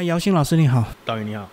[0.00, 1.46] 嗨，姚兴老师你好，导演你好，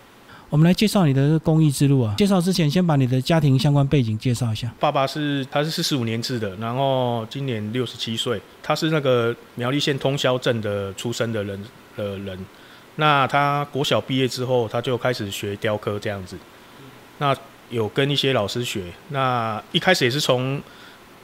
[0.49, 2.15] 我们来介绍你的公益之路啊。
[2.17, 4.71] 介绍之前，先把你的家庭相关背景介绍一下。
[4.79, 11.61] 爸爸是他是四十五年制的，然后今年六十七岁，他是那个苗栗县通霄镇的出生的人
[11.97, 12.39] 的人。
[12.95, 16.37] 那他国小毕业之后，他就开始学雕刻这样子。
[17.17, 17.35] 那
[17.69, 20.61] 有跟一些老师学，那一开始也是从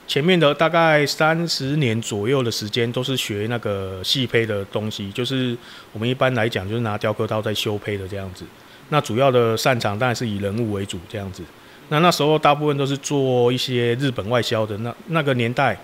[0.05, 5.57] 前面的大概三十年左右的时间，都是学那个细胚的东西，就是
[5.91, 8.45] 我们一般来讲就是拿雕刻刀在修胚的这样子。
[8.89, 11.41] 那主要的擅长当然是以人物为主这样子。
[11.89, 15.77] 那那时候大部分都是做一些日本外销的，那那个年代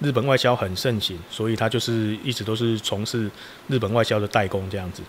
[0.00, 3.30] 日本外销很盛行，所以他就是一直都是从事
[3.68, 5.02] 日本外销的代工这样子。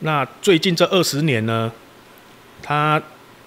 [0.00, 1.72] 那最近这二十年呢，
[2.62, 3.02] 他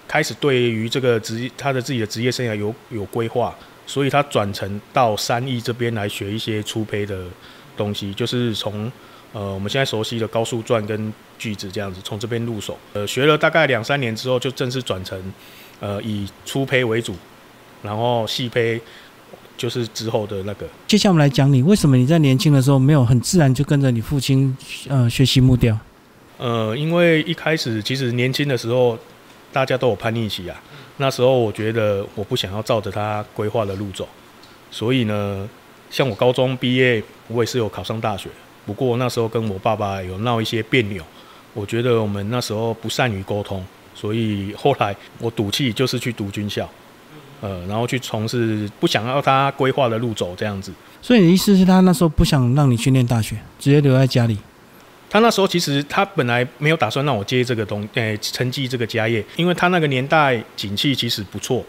[0.06, 3.54] 开始对于这个职他的自己的职业生涯有有规划，
[3.88, 7.24] 所以他转成到三义这边来学一些粗胚的
[7.74, 8.92] 东西，就是从
[9.32, 12.76] 呃我们现在熟悉的高速转跟锯子这样子，从这边入手。
[12.92, 15.18] 呃，学了大概两三年之后，就正式转成
[15.80, 17.16] 呃以粗胚为主，
[17.82, 18.78] 然后细胚
[19.56, 20.66] 就是之后的那个。
[20.86, 24.54] 接下来我们来讲你为什么你在年轻的时候没有很自然就跟着你父亲
[24.88, 25.78] 呃学习木雕。
[26.36, 28.98] 呃，因为一开始其实年轻的时候，
[29.50, 30.62] 大家都有叛逆期啊。
[30.98, 34.06] 那时候我觉得我不想要照着他规划的路走，
[34.70, 35.48] 所以呢，
[35.90, 38.28] 像我高中毕业，我也是有考上大学。
[38.66, 41.02] 不过那时候跟我爸爸有闹一些别扭，
[41.54, 46.68] 我觉得我们那时候不善于沟通，所以后来我赌气就是去读军校，
[47.40, 50.72] 呃，然后去从事不想要他规划的路走这样子。
[51.00, 54.36] 所以你的意思是他那时候不想让你去念大学，直接留在家里？
[55.10, 61.64] 他那时候其实他本来没有打算让我接这个东，诶，承继这个家业，因为他那个年代景气其实不错，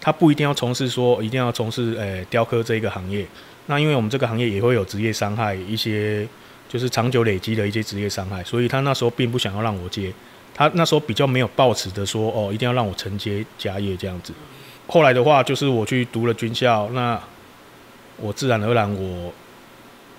[0.00, 3.26] 他不一定要从事说一定要从事诶雕刻这个行业。
[3.66, 6.24] 那因为我们这个行业也会有职业伤害，一些
[6.68, 10.12] 就是长久累积的一些职业伤害，所以他那时候并不想要让我接。
[10.54, 14.32] 他那时候比较没有抱持的说哦，一定要让我承接家业这样子。
[14.86, 17.20] 后来的话，就是我去读了军校，那
[18.18, 19.32] 我自然而然我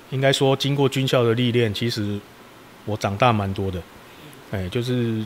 [0.09, 2.19] 应该说经过军校的历练，其实。
[2.85, 3.81] 我长大蛮多的，
[4.51, 5.23] 哎，就是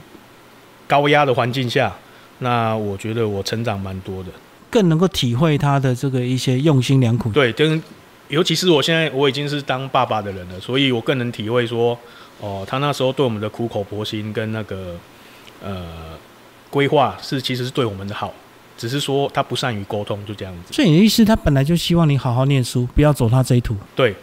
[0.87, 1.91] 高压的环境下，
[2.39, 4.29] 那我觉得我成长蛮多的，
[4.69, 7.31] 更能够体会他的这个一些用心良苦。
[7.31, 7.81] 对，跟
[8.27, 11.97] 尤其是我现在我已经是当爸爸的人了，所以我更能体会说，
[12.39, 14.95] 哦，他那时候对我们的苦口婆心跟那个
[15.63, 15.87] 呃
[16.69, 18.31] 规划是其实是对我们的好，
[18.77, 20.73] 只是说他不善于沟通，就这样子。
[20.73, 23.75] 所以你的意思，他本来就希望你好好念书，不要走他这一途。
[23.95, 24.15] 对，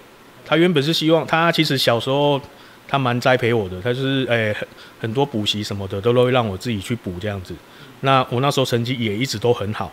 [0.47, 2.41] 他原本是希望他其实小时候。
[2.87, 4.69] 他蛮栽培我的，他就是诶很
[5.01, 7.55] 很多补习什么的都会让我自己去补这样子。
[8.01, 9.91] 那我那时候成绩也一直都很好，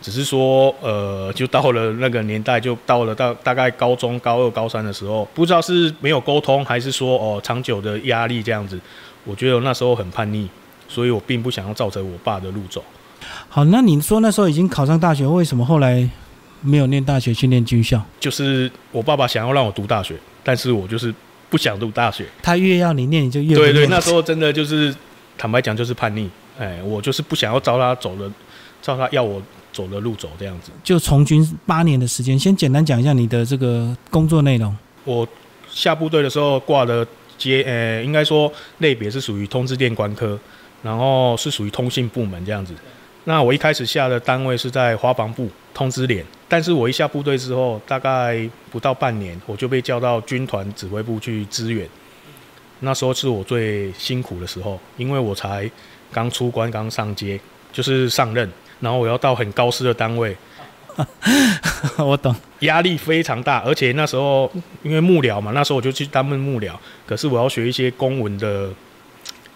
[0.00, 8.80] 只是说呃，就到了那个年代，就到了到大概高中高二、高三的时候，不知道是没有沟通，还是说哦长久的压力这样子。
[9.24, 10.48] 我觉得那时候很叛逆，
[10.88, 12.82] 所以我并不想要照着我爸的路走。
[13.48, 16.08] 好，那你说那时候已经考上大学，为什么后来
[16.62, 18.00] 没有念大学去念军校？
[18.20, 20.14] 就是我爸爸想要让我读大学，
[20.44, 21.12] 但是我就是。
[21.50, 23.86] 不想读大学，他越要你念，你就越对对。
[23.88, 24.94] 那时候真的就是
[25.36, 26.30] 坦白讲，就是叛逆。
[26.58, 28.30] 哎，我就是不想要照他走的，
[28.80, 30.70] 照他要我走的路走这样子。
[30.84, 34.74] 就从军八年的时间，先简单讲一下你的这个工作内容。
[35.04, 35.26] 我
[35.68, 37.06] 下部队的时候挂的
[37.36, 40.38] 接，呃，应该说类别是属于通知电管科，
[40.82, 42.74] 然后是属于通信部门这样子。
[43.24, 51.86] 那我一开始下的单位是在华防部通知连，但是我一下部队之后，大概不到半年，我就被叫到军团指挥部去支援。
[52.80, 55.70] 那时候是我最辛苦的时候，因为我才
[56.10, 57.38] 刚出关，刚上街，
[57.70, 58.50] 就是上任，
[58.80, 60.34] 然后我要到很高师的单位，
[61.98, 64.50] 我懂，压力非常大，而且那时候
[64.82, 66.72] 因为幕僚嘛，那时候我就去当幕僚，
[67.06, 68.70] 可是我要学一些公文的，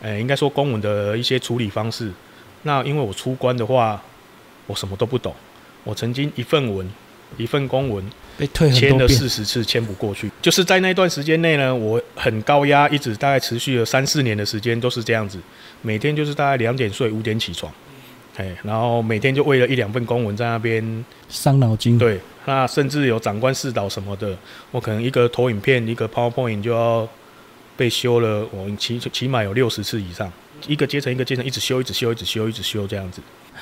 [0.02, 2.12] 诶，应该说公文的一些处理方式。
[2.64, 4.02] 那因为我出关的话，
[4.66, 5.32] 我什么都不懂。
[5.84, 6.90] 我曾经一份文，
[7.36, 8.02] 一份公文
[8.38, 10.30] 被退签了四十次，签不过去。
[10.40, 15.38] 就是在那段时间内呢，我很高压，一直大概持续了三四年的时间都是这样子。
[15.82, 17.70] 每天就是大概两点睡，五点起床，
[18.36, 21.98] 哎，然后每天就为了一两份公文在那边伤脑筋。
[21.98, 24.34] 对，那甚至有长官视导什么的，
[24.70, 27.06] 我可能一个投影片，一个 PowerPoint 就要
[27.76, 30.32] 被修了，我起起码有六十次以上。
[30.66, 33.20] 一个阶层一个阶层一直修一直修一直修一直修这样子，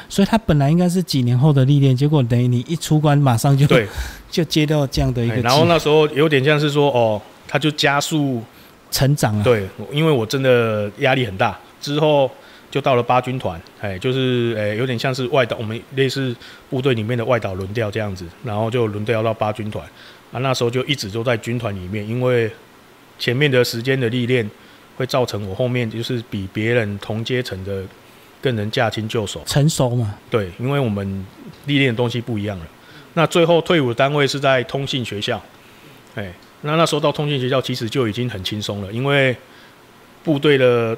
[0.08, 3.86] 所以他本来应该是几年后的历练，结果等于你一出关马上就对，
[4.30, 5.36] 就接到这样的一个。
[5.36, 8.42] 然后那时候有点像是说哦，他就加速
[8.90, 9.42] 成长了。
[9.42, 12.30] 对，因为我真的压力很大，之后
[12.70, 16.34] 就到了八军团，哎，就是哎有点像是外岛，我们类似
[16.70, 19.84] 部队里面的外岛轮调这样子，然后就轮调到八军团
[20.30, 22.50] 啊，那时候就一直都在军团里面，因为
[23.18, 24.48] 前面的时间的历练。
[24.96, 27.82] 会造成我后面就是比别人同阶层的
[28.40, 29.42] 更能驾轻就熟。
[29.46, 31.26] 成熟嘛，对，因为我们
[31.66, 32.66] 历练的东西不一样了。
[33.14, 35.42] 那最后退伍的单位是在通信学校，
[36.14, 39.36] 哎，那那时候到通信学校其实就已经很轻松了，因为
[40.24, 40.96] 部队的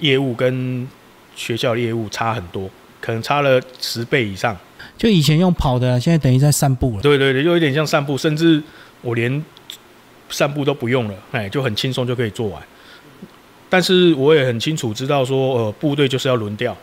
[0.00, 0.88] 业务跟
[1.34, 2.70] 学校的业务差很多，
[3.00, 4.56] 可能差了十倍以上。
[4.96, 7.02] 就以前用跑的，现在等于在散步了。
[7.02, 8.62] 对对对，就有点像散步，甚至
[9.02, 9.44] 我连
[10.30, 12.62] 散步都不用了，哎，就很轻松就可以做完。
[13.68, 16.76] 但是我也很清楚知道说，呃，部队就是要轮调，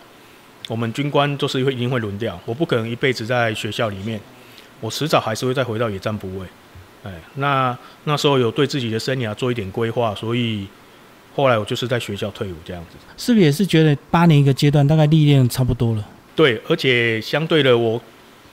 [0.67, 4.19] 我们军官就是会一定会轮调，我不可能一辈子在学校里面，
[4.79, 6.45] 我迟早还是会再回到野战部位。
[7.03, 10.67] 哎，那那时候有对自己的生涯做一点规划，所以
[11.35, 12.97] 后来我就是在学校退伍这样子。
[13.17, 18.01] 是不是也是觉得八年一个阶段，大概历练差不多了，对，而且相对的，我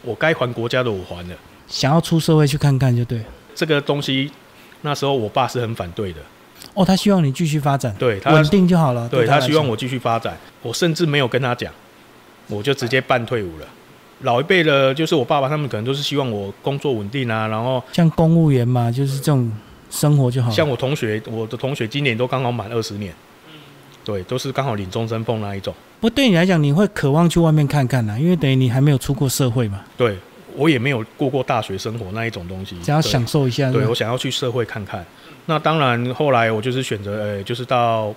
[0.03, 1.37] 我该还国家的我还了。
[1.69, 3.21] 想要出社会去看看就对。
[3.55, 4.31] 这个东西
[4.81, 6.21] 那时候我爸是很反对的，
[6.81, 9.07] 哦，他希望你继续发展，对他稳定就好了。
[9.09, 11.71] 对他他希望我继续发展，我甚至没有跟他讲，
[12.49, 13.67] 我就直接办退伍了。
[14.21, 19.51] 老一辈的，就是我爸爸他们可能都是希望我工作稳定啊，然后像公务员嘛，就是这种
[19.91, 20.51] 生活就好。
[20.51, 23.15] 像我同学，我的同学今年都刚好满二十年，
[24.05, 25.75] 对，都是刚好领终身俸那一种。
[26.01, 30.17] 不过对你来讲，你会渴望去外面看看呐，因为等于你还没有出过社会嘛，对
[30.57, 33.71] 我也没有过过大学生活那一种东西，想要享受一下。
[33.71, 35.05] 对我想要去社会看看。
[35.47, 38.15] 那当然，后来我就是选择，呃，就是到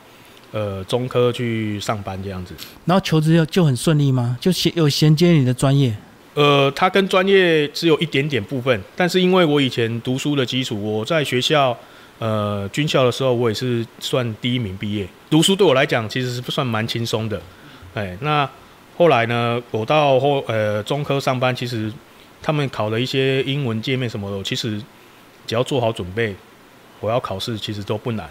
[0.51, 2.53] 呃中科去上班这样子。
[2.85, 4.38] 然后求职就就很顺利吗？
[4.39, 5.95] 就衔有衔接你的专业，
[6.35, 11.75] 呃，它跟专业只有一点点部分，但是因为我以前读书的基础，我在学校
[12.19, 15.07] 呃军校的时候，我也是算第一名毕业。
[15.29, 17.41] 读书对我来讲其实是不算蛮轻松的，
[17.95, 18.47] 哎，那
[18.95, 21.91] 后来呢，我到后呃中科上班，其实
[22.43, 24.79] 他们考了一些英文界面什么的，其实
[25.47, 26.35] 只要做好准备，
[26.99, 28.29] 我要考试其实都不难。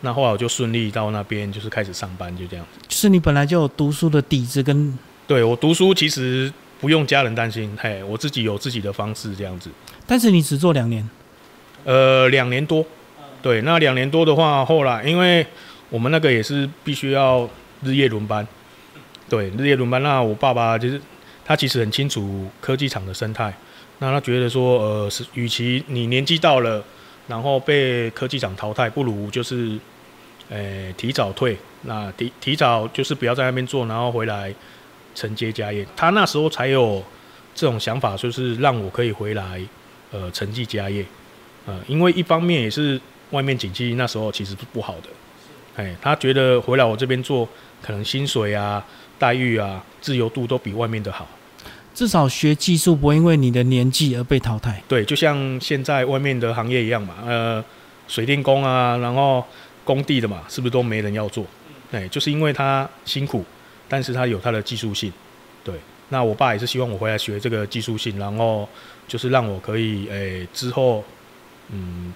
[0.00, 2.80] 那后来我就顺利到那边，就是开始上班，就这样子。
[2.86, 9.70] 就是你本来就有读书的底子跟，对我读书其实不用家人担心，嘿，我自己有自己的方式这样子。
[10.06, 11.08] 但是你只做两年，
[11.84, 12.84] 呃，两年多，
[13.40, 15.46] 对，那两年多的话，后来因为
[15.88, 17.48] 我们那个也是必须要
[17.82, 18.46] 日夜轮班，
[19.30, 20.02] 对，日夜轮班。
[20.02, 21.00] 那我爸爸就是
[21.44, 23.52] 他其实很清楚科技厂的生态，
[23.98, 26.82] 那他觉得说，呃，是与其你年纪到了，
[27.28, 29.78] 然后被科技厂淘汰，不如就是，
[30.48, 34.54] 呃，提早退，那提提早就是不要在那边做，然后回来
[35.14, 35.86] 承接家业。
[35.94, 37.04] 他那时候才有
[37.54, 39.60] 这种想法，就是让我可以回来，
[40.12, 41.04] 呃，承继家业。
[41.66, 43.00] 呃，因为一方面也是
[43.30, 45.08] 外面景气那时候其实是不好的，
[45.76, 47.48] 哎，他觉得回来我这边做，
[47.80, 48.84] 可能薪水啊、
[49.18, 51.26] 待遇啊、自由度都比外面的好。
[51.94, 54.82] 至少学技术不会因为你的年纪而被淘汰。
[54.86, 57.64] 对，就像现在外面的行业一样嘛，呃，
[58.06, 59.42] 水电工啊，然后
[59.82, 61.46] 工地的嘛，是不是都没人要做？
[61.90, 63.42] 哎，就是因为他辛苦，
[63.88, 65.10] 但是他有他的技术性。
[65.62, 65.74] 对，
[66.10, 68.68] 那我爸也是希望我回来学这个技术性，然后
[69.08, 71.02] 就是让我可以，诶、之后，
[71.70, 72.12] 嗯，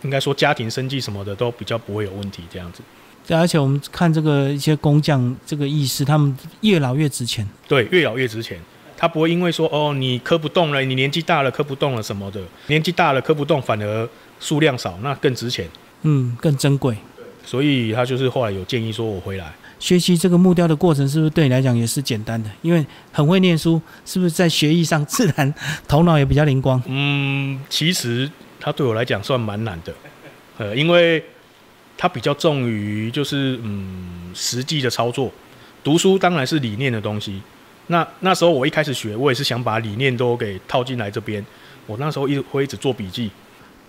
[0.00, 2.80] 应该说家庭生计什么的都比较不会有问题，这样子。
[3.26, 7.46] 对，而且我们看这个一些工匠这个意识，他们越老越值钱。
[7.66, 8.58] 对，越老越值钱。
[8.96, 14.08] 他不会因为说哦，你磕不动了，你年纪大了磕不动了什么的，年纪大了磕不动，反而
[14.40, 15.68] 数量少，那更值钱。
[16.02, 16.96] 嗯，更珍贵。
[17.44, 19.52] 所以他就是后来有建议说我回来。
[19.78, 22.48] 学习这个木雕的过程，是不是对你来讲也是简单的？
[22.62, 25.52] 因为很会念书，是不是在学艺上 自然
[25.86, 26.82] 头脑也比较灵光？
[26.86, 29.92] 嗯，其实他对我来讲算蛮难的，
[30.56, 31.22] 呃，因为
[31.96, 35.32] 他比较重于就是嗯实际的操作。
[35.82, 37.40] 读书当然是理念的东西，
[37.86, 41.44] 那那时候我一开始学，我也是想把理念都给套进来这边。
[41.86, 43.30] 我那时候一会一直做笔记，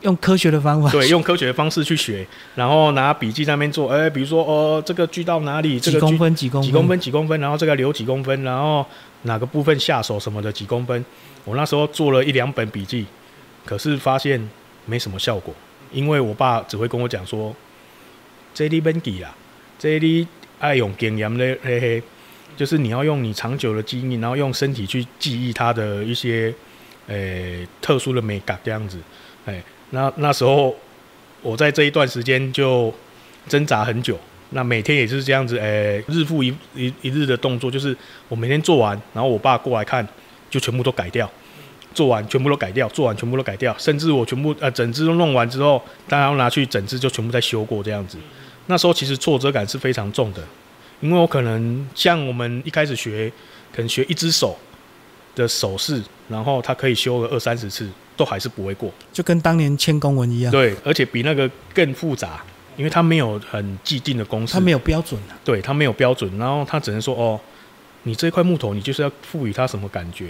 [0.01, 2.23] 用科学的方法，对，用科学的方式去学，
[2.53, 8.85] 然后拿笔记在那边做，哎、比如说哦，这个锯到哪里，这个几公分几公分几公分几公分，然后这个留几公分，然后
[9.23, 11.03] 哪个部分下手什么的几公分。
[11.43, 13.07] 我那时候做了一两本笔记，
[13.65, 14.39] 可是发现
[14.85, 15.51] 没什么效果，
[15.91, 17.55] 因为我爸只会跟我讲说，
[18.57, 19.31] 这里本记啦，
[19.77, 22.01] 这里爱用经验咧嘿嘿，
[22.55, 26.51] 就是你要用你长久的经验，然后用身体去记忆它的一些
[27.05, 28.97] 诶、特殊的美感这样子，
[29.45, 29.61] 哎，
[29.91, 30.75] 那那时候
[31.43, 32.91] 我在这一段时间就
[33.47, 34.19] 挣扎很久。
[34.49, 37.95] 那每天也是这样子，诶、日复一一一日的动作，就是
[38.27, 40.03] 我每天做完，然后我爸过来看，
[40.49, 41.31] 就全部都改掉，
[41.93, 48.17] 做完全部都改掉，做完全部都改掉，甚至我全部呃整只都弄完之后，大家要拿去整只就全部再修过这样子。
[48.67, 50.43] 那时候其实挫折感是非常重的，
[51.01, 53.31] 因为我可能像我们一开始学，
[53.73, 54.57] 可能学一只手
[55.35, 58.91] 的手势，然后它可以修个二三十次，都还是不会过。
[59.11, 60.51] 就跟当年签公文一样。
[60.51, 62.43] 对，而且比那个更复杂。
[62.77, 65.33] 因为它没有很既定的公式，它没有标准啊。
[65.43, 67.39] 对，它没有标准，然后它只能说哦，
[68.03, 70.27] 你这块木头你就是要赋予它什么感觉，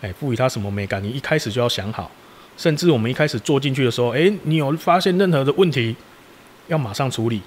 [0.00, 2.10] 哎，赋予它什么美感，你一开始就要想好。
[2.56, 5.94] 甚至我们一开始做进去的时候，哎，你有发现任何的问题，
[6.68, 7.42] 要马上处理，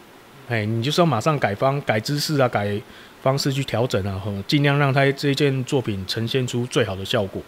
[0.47, 2.79] 哎，你就是要马上改方、改姿势啊、改
[3.21, 7.41] 方式去调整啊，尽量让它这件作品呈现出最好的效果。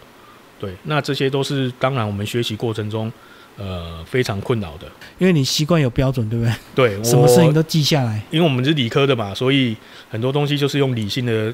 [0.58, 3.12] 对，那这些都是当然我们学习过程中，
[3.58, 4.86] 呃，非常困扰的。
[5.18, 6.54] 因为你习惯有标准，对不对？
[6.74, 8.22] 对，什么事情都记下来。
[8.30, 9.76] 因为我们是理科的嘛，所以
[10.10, 11.52] 很多东西就是用理性的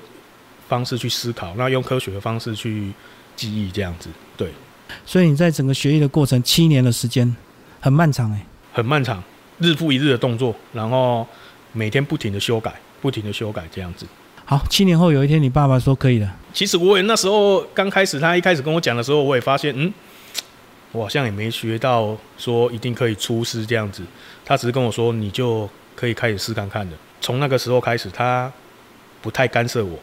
[0.69, 2.93] 方式去思考，那用科学的方式去
[3.35, 4.09] 记忆，这样子。
[4.37, 4.49] 对。
[5.05, 7.35] 所以你在整个学艺的过程，七年的时间
[7.81, 9.21] 很漫长哎，很漫长，
[9.63, 11.27] 日复一日的动作，然后
[11.73, 14.05] 每天不停的修改，不停的修改这样子。
[14.45, 16.37] 好，七年后有一天，你爸爸说可以了。
[16.53, 19.91] 其实我也那时候刚开始，他一开始跟我讲的时候，我也发现，嗯，
[20.91, 24.03] 我好像也没学到说一定可以出师这样子。
[24.45, 26.97] 他只是跟我说，你就可以开始试看看的。
[27.21, 28.53] 从那个时候开始，他
[29.23, 29.99] 不太干涉我，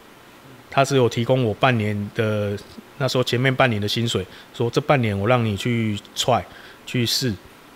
[0.72, 2.58] 他只有提供我半年的。
[3.02, 6.44] 那时候前面半年的薪水，说这半年我让你去踹
[6.86, 7.34] 去试，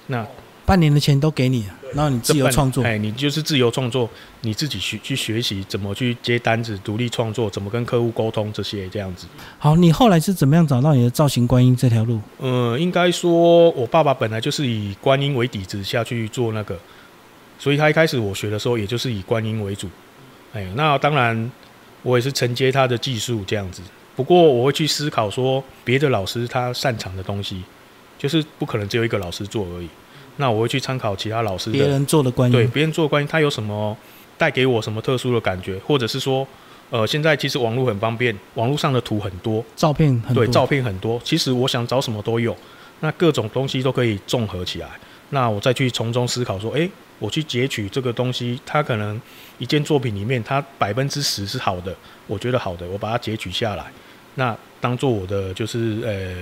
[0.08, 0.22] 那
[0.66, 4.10] 半年的钱都给你，然后你自由创作，哎，你就是自由创作，
[4.42, 9.28] 你自己学去学习怎么去接单子，独立创作，怎么跟客户沟通这些这样子。
[9.60, 12.22] 好，你后来是怎么样找到你的造型观音这条路？
[12.40, 16.80] 嗯，应该说我爸爸本来就是以观音为底子下去做那个，
[17.60, 19.90] 所以他一开始我学的时候，也就是以观音为主。
[20.54, 21.52] 哎，那当然
[22.04, 23.82] 我也是承接他的技术这样子。
[24.16, 27.64] 不过我会去思考说，别的老师他擅长的东西，
[28.18, 29.90] 就是不可能只有一个老师做而已。
[30.38, 33.96] 那我会去参考其他老师别人做的观音，对别人做的观音，他有什么
[34.38, 36.48] 带给我什么特殊的感觉，或者是说，
[36.90, 41.20] 呃，现在其实网络很方便，网络上的图很多，照片很多，对，照片很多。
[41.24, 42.56] 其实我想找什么都有，
[43.00, 44.88] 那各种东西都可以综合起来。
[45.30, 49.20] 那我再去从中思考说，诶，我去截取这个东西，它可能
[49.58, 51.96] 一件作品里面，它百分之十是好的，
[52.28, 53.86] 我觉得好的，我把它截取下来。
[54.36, 56.36] 那当做我的就是呃，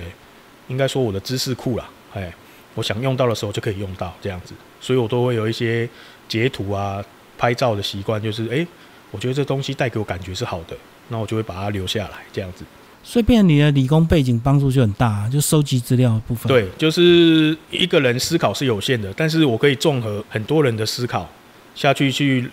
[0.68, 2.32] 应该说我的知识库啦，哎，
[2.74, 5.88] 我想用到的时候就可以用到这样子，所以我都会有一些
[6.28, 7.02] 截图啊、
[7.36, 8.66] 拍照的习惯，就是哎，
[9.10, 10.76] 我觉得这东西带给我感觉是好的，
[11.08, 12.64] 那我就会把它留下来这样子。
[13.02, 16.48] 所以，变你的理工背景帮助就很大，就收集资料的部分。
[16.48, 21.28] 对，就是一个人思考是有限的，但是我可以综合很多人的思考
[21.74, 22.50] 下去去。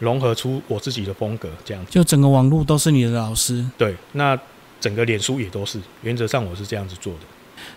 [0.00, 1.90] 融合出我自己的风格，这样子。
[1.90, 3.66] 就整个网络都是你的老师。
[3.76, 4.38] 对，那
[4.80, 5.80] 整个脸书也都是。
[6.02, 7.18] 原则上我是这样子做的。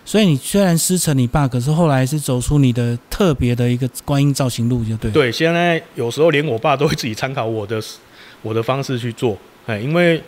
[0.04, 5.10] 所以你虽然师承你爸，可是后来是走出你的特别的一个观音造型路，就对。
[5.10, 7.80] 对，现在有时候连我爸都会自己参考我的
[8.42, 10.22] 我的方式去做，哎，因为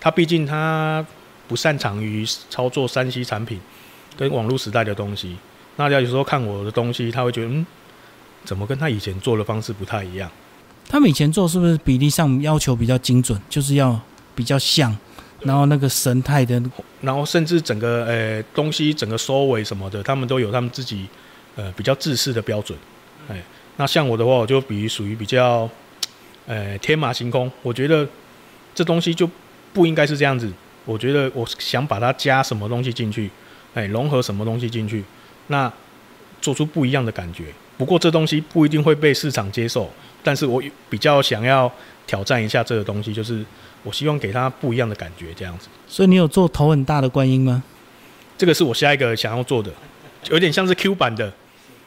[0.00, 1.04] 他毕竟他
[1.46, 3.60] 不擅长于操作山西产品
[4.16, 5.36] 跟网络时代的东西。
[5.76, 7.66] 那他有时候看我的东西，他会觉得嗯，
[8.44, 10.30] 怎么跟他以前做的方式不太一样？
[10.88, 14.00] 他们以前做是不是比例上要求比较精准，就是要
[14.34, 14.96] 比较像，
[15.42, 16.60] 然后那个神态的，
[17.00, 21.06] 然后甚至整个呃东西整个收尾什么的，他们都有他们自己
[21.54, 22.76] 呃比较自私的标准。
[23.28, 23.42] 哎，
[23.76, 25.68] 那像我的话，我就比属于比较
[26.46, 28.08] 呃天马行空，我觉得
[28.74, 29.28] 这东西就
[29.72, 30.50] 不应该是这样子。
[30.84, 33.30] 我觉得我想把它加什么东西进去，
[33.74, 35.04] 哎，融合什么东西进去，
[35.48, 35.72] 那
[36.40, 37.46] 做出不一样的感觉。
[37.76, 39.90] 不过这东西不一定会被市场接受。
[40.22, 41.70] 但是我比较想要
[42.04, 43.44] 挑战一下这个东西，就是
[43.86, 45.68] 我希望给他不一样的感觉，这样子。
[45.86, 47.62] 所以你有做头很大的观音吗？
[48.36, 49.70] 这个是我下一个想要做的，
[50.28, 51.32] 有点像是 Q 版的。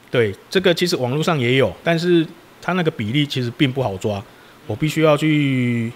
[0.10, 2.25] 对，这个其实网络上也有，但是
[2.62, 4.24] 它那个比例其实并不好抓，
[4.65, 5.91] 我必须要去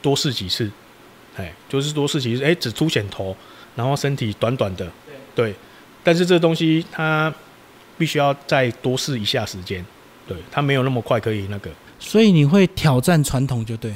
[0.00, 0.70] 多试几次。
[1.36, 3.36] 哎，就是多试几次，哎，只凸显头，
[3.74, 4.88] 然后身体短短的。
[5.34, 5.52] 对。
[6.02, 7.30] 但是这个东西它
[7.98, 9.84] 必须要再多试一下时间。
[10.26, 13.92] 对，它没有那么快可以那个，所以你会挑战传统就对，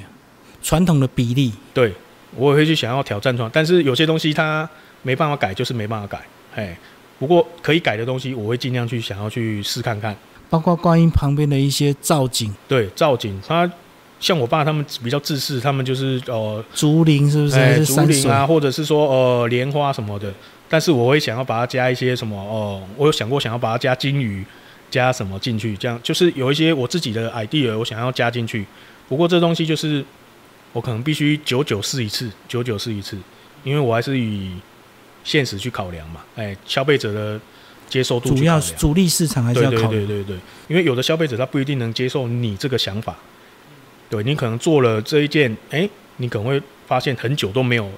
[0.64, 1.52] 传统的比例。
[1.72, 1.92] 对，
[2.34, 4.68] 我也会去想要挑战传，但是有些东西它
[5.02, 6.20] 没办法改，就是没办法改。
[6.56, 6.76] 哎，
[7.20, 10.16] 不过可以改的东西，我会尽量去想要去试看看。
[10.48, 12.52] 包括观音旁边的一些造景。
[12.66, 13.70] 对，造景，它
[14.18, 17.58] 像我爸他们比较自私，他们就是呃竹林是不是？
[17.58, 20.32] 哎，竹林啊，或者是说呃莲花什么的。
[20.68, 24.44] 但是我会想要把它加一些什么哦，我有想过想要把它加金鱼。
[24.90, 25.76] 加什么进去？
[25.76, 28.64] 这样就是有一些我自己的 idea，我想要加进去。
[29.08, 30.04] 不过这东西就是
[30.74, 33.16] 我可能必须九九试一次，九九试一次，
[33.62, 34.54] 因为我还是以
[35.24, 36.20] 现实去考量嘛。
[36.36, 37.40] 哎，消费者的
[37.88, 39.88] 接受度主要主力市场还是要考。
[39.88, 40.36] 对对对对对，
[40.68, 43.16] 因为有的消费者他不一定能接受你这个想法。
[44.10, 45.88] 对你可能做了这一件，哎，
[46.18, 47.90] 你可能会发现很久都没有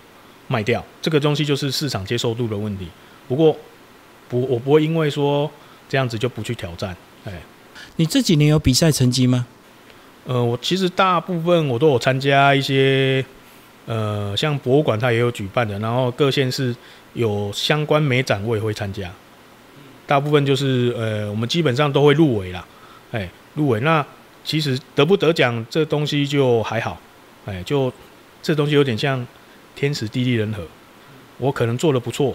[0.47, 0.85] 卖掉。
[1.03, 2.87] 这个东西就是市场接受度的问题。
[3.27, 3.57] 不过
[4.29, 5.51] 不，我不会因为说。
[5.89, 7.33] 这样子就不去挑战，哎，
[7.95, 9.47] 你这几年有比赛成绩吗？
[10.27, 13.25] 呃，我其实大部分我都有参加一些，
[13.87, 16.75] 呃，像博物馆它也有举办的，然后各县市
[17.15, 19.09] 有相关美展我也会参加。
[20.05, 22.67] 大部分就是呃，我们基本上都会入围啦，
[23.13, 23.79] 哎，入围。
[23.81, 24.05] 那
[24.43, 27.01] 其实得不得奖这东西就还好，
[27.45, 27.93] 哎，就
[28.43, 29.25] 这东西有点像
[29.77, 30.63] 天时地利人和。
[31.39, 32.35] 我可能做的不错，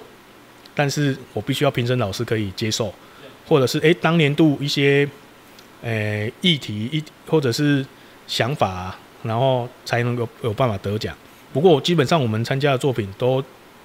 [0.74, 2.94] 但是我必须要评审老师可以接受，
[3.46, 5.06] 或者是哎，当年度一些。
[5.82, 7.86] 诶，议题一或者是
[8.28, 11.16] 想法，然后才能够有办法得奖。
[11.52, 13.44] 不过基本上我们参加的作品都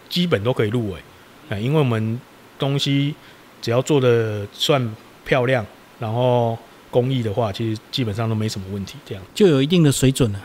[0.09, 1.01] 基本都可以入围，
[1.49, 2.21] 哎，因为我们
[2.59, 3.15] 东西
[3.61, 5.65] 只要做的算漂亮，
[5.99, 6.57] 然后
[6.91, 8.97] 工艺的话，其实基本上都没什么问题。
[9.05, 10.41] 这样就有一定的水准了。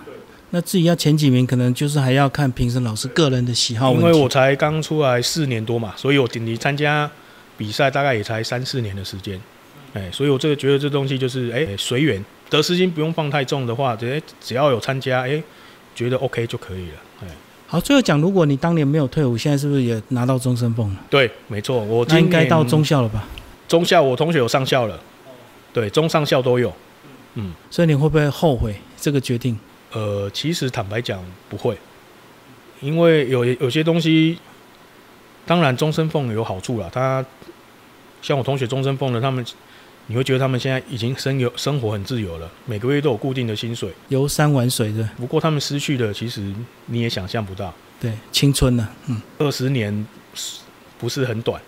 [0.53, 3.93] 那至于要前几名，可能就是还要看评审老师个人的喜好。
[3.93, 7.09] 因为我才刚出来四年多嘛，所以我顶级参加
[7.57, 9.39] 比赛大概也才三四年的时间。
[9.93, 15.43] 哎，所以我这个觉得这东西就是哎随缘，得失心不用放太重的话，哎只要有参加，哎
[15.93, 16.95] 觉得 OK 就可以了。
[17.23, 17.27] 哎，
[17.67, 20.95] 好，最后讲，如果你当年没有退伍，现在是不是也拿到终身俸了？
[21.09, 23.27] 对，没错，我应该到中校了吧？
[23.67, 24.97] 中校我同学有上校了，
[25.73, 26.73] 对，中上校都有。
[27.33, 29.59] 嗯，所以你会不会后悔这个决定？
[29.91, 31.77] 呃，其实坦白讲不会，
[32.79, 34.39] 因为有有些东西，
[35.45, 36.89] 当然终身俸有好处了。
[36.89, 37.25] 他
[38.21, 39.45] 像我同学终身俸的，他们。
[40.07, 45.07] 你会觉得他们现在已经生有生活很自由了，每个月都有固定的薪水，游山玩水的。
[45.17, 46.53] 不过他们失去的，其实
[46.87, 47.73] 你也想象不到。
[47.99, 48.89] 对，青春呢？
[49.07, 50.05] 嗯，二十年
[50.99, 51.61] 不是很短，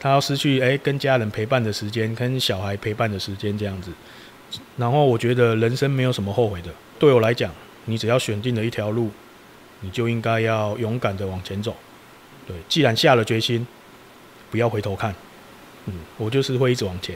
[0.00, 3.92] 他要失去哎跟家人陪伴的时间，跟小孩陪伴的时间这样子。
[4.76, 6.70] 然后我觉得人生没有什么后悔的。
[6.98, 7.52] 对我来讲，
[7.84, 9.10] 你只要选定了一条路，
[9.82, 11.76] 你就应该要勇敢的往前走。
[12.46, 13.66] 对，既然下了决心，
[14.50, 15.14] 不要回头看。
[15.84, 17.14] 嗯，我就是会一直往前。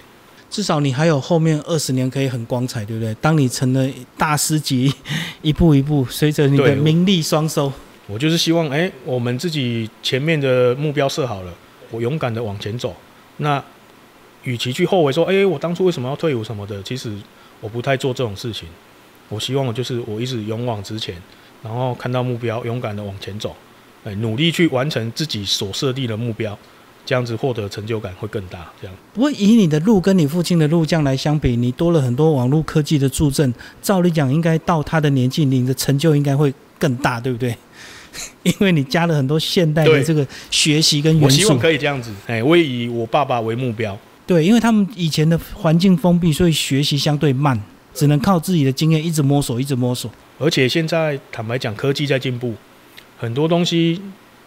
[0.52, 3.14] 至少你还有后面二十年可以很光彩，对不对？
[3.22, 4.92] 当你成了大师级，
[5.40, 7.72] 一步一步随着你的名利双收。
[8.06, 11.54] 我就是希望，哎，我们自己前面的目标设好了，
[11.90, 12.94] 我勇敢的往前走。
[13.38, 13.64] 那
[14.42, 17.10] 与其去后悔说，哎，我当初为什么要退伍什么的，其实
[17.62, 18.68] 我不太做这种事情。
[19.30, 21.16] 我希望我就是我一直勇往直前，
[21.62, 23.56] 然后看到目标，勇敢的往前走，
[24.04, 26.58] 哎，努力去完成自己所设定的目标。
[27.04, 28.70] 这样子获得成就感会更大。
[28.80, 33.52] 这样，不过以你的路跟你父亲的路将来相比，你多了很多网络科技的助阵。
[33.80, 37.56] 照理讲，应该到他的年纪，你的成就应该会更大，对不对？
[38.44, 41.26] 因为你加了很多现代的这个学习跟元素。
[41.26, 42.12] 我希望可以这样子。
[42.26, 43.98] 哎，我以我爸爸为目标。
[44.26, 47.60] 对，因为他们以前的环境封闭，所以学习相对慢，
[47.92, 50.10] 只能靠自己的经验一直摸索，一直摸索。
[50.38, 52.54] 而且现在坦白讲，科技在进步，
[53.18, 54.00] 很多东西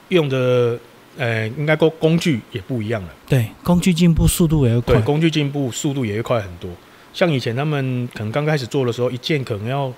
[0.09, 0.79] 用的。
[1.17, 3.09] 呃，应该工工具也不一样了。
[3.27, 4.95] 对，工具进步速度也会快。
[4.95, 6.69] 对，工具进步速度也会快很多。
[7.13, 9.91] 像以前他们可能刚开始做的时候，一件可能要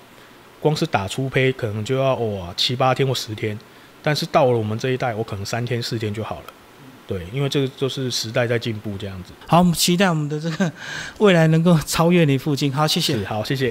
[0.60, 3.58] 光是打出胚，可能就要哇七八天或十天。
[4.00, 6.44] 但是到了我们这一代，我可能三天四天就好了。
[7.08, 9.32] 对，因为这个就是时代在进步这样子。
[9.46, 10.70] 好，我们期待我们的这个
[11.18, 12.70] 未来能够超越你父亲。
[12.70, 13.24] 好，谢谢。
[13.24, 13.66] 好，谢谢。